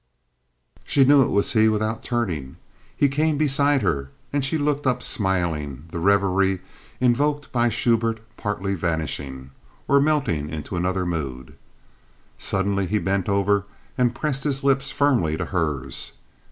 She 0.83 1.05
knew 1.05 1.21
it 1.21 1.29
was 1.29 1.51
he, 1.53 1.69
without 1.69 2.01
turning. 2.01 2.57
He 2.97 3.07
came 3.07 3.37
beside 3.37 3.83
her, 3.83 4.09
and 4.33 4.43
she 4.43 4.57
looked 4.57 4.87
up 4.87 5.03
smiling, 5.03 5.83
the 5.91 5.99
reverie 5.99 6.61
evoked 6.99 7.51
by 7.51 7.69
Schubert 7.69 8.19
partly 8.35 8.73
vanishing—or 8.73 10.01
melting 10.01 10.49
into 10.49 10.75
another 10.75 11.05
mood. 11.05 11.53
Suddenly 12.39 12.87
he 12.87 12.97
bent 12.97 13.29
over 13.29 13.65
and 13.95 14.15
pressed 14.15 14.43
his 14.43 14.63
lips 14.63 14.89
firmly 14.89 15.37
to 15.37 15.45
hers. 15.45 16.13